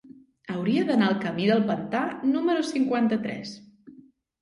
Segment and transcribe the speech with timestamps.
[0.53, 2.01] Hauria d'anar al camí del Pantà
[2.33, 3.57] número cinquanta-tres.